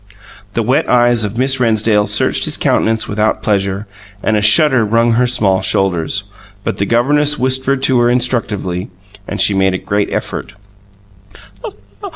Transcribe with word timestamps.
The 0.55 0.63
wet 0.63 0.89
eyes 0.89 1.23
of 1.23 1.37
Miss 1.37 1.59
Rennsdale 1.59 2.07
searched 2.07 2.45
his 2.45 2.57
countenance 2.57 3.07
without 3.07 3.43
pleasure, 3.43 3.85
and 4.23 4.35
a 4.35 4.41
shudder 4.41 4.83
wrung 4.83 5.11
her 5.11 5.27
small 5.27 5.61
shoulders; 5.61 6.23
but 6.63 6.77
the 6.77 6.87
governess 6.87 7.37
whispered 7.37 7.83
to 7.83 7.99
her 7.99 8.09
instructively, 8.09 8.89
and 9.27 9.39
she 9.39 9.53
made 9.53 9.75
a 9.75 9.77
great 9.77 10.11
effort. 10.11 10.53